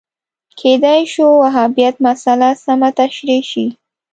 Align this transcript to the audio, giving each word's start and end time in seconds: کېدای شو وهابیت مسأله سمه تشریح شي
کېدای 0.59 1.01
شو 1.13 1.27
وهابیت 1.41 1.95
مسأله 2.05 2.49
سمه 2.65 2.89
تشریح 2.99 3.41
شي 3.51 3.65